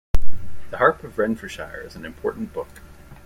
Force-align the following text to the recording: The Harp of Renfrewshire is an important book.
The 0.71 0.77
Harp 0.79 1.03
of 1.03 1.19
Renfrewshire 1.19 1.81
is 1.85 1.95
an 1.95 2.05
important 2.05 2.53
book. 2.53 2.69